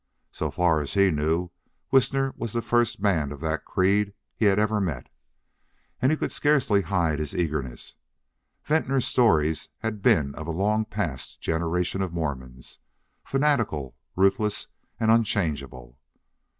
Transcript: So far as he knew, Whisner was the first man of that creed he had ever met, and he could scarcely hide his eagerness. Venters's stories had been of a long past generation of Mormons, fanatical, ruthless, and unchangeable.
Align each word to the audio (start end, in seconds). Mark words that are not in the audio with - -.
So 0.31 0.49
far 0.49 0.81
as 0.81 0.95
he 0.95 1.11
knew, 1.11 1.51
Whisner 1.91 2.33
was 2.35 2.53
the 2.53 2.63
first 2.63 2.99
man 2.99 3.31
of 3.31 3.39
that 3.41 3.65
creed 3.65 4.13
he 4.35 4.45
had 4.45 4.57
ever 4.57 4.81
met, 4.81 5.09
and 6.01 6.11
he 6.11 6.17
could 6.17 6.31
scarcely 6.31 6.81
hide 6.81 7.19
his 7.19 7.35
eagerness. 7.35 7.93
Venters's 8.65 9.07
stories 9.07 9.69
had 9.81 10.01
been 10.01 10.33
of 10.33 10.47
a 10.47 10.51
long 10.51 10.85
past 10.85 11.39
generation 11.39 12.01
of 12.01 12.13
Mormons, 12.13 12.79
fanatical, 13.23 13.95
ruthless, 14.15 14.69
and 14.99 15.11
unchangeable. 15.11 15.99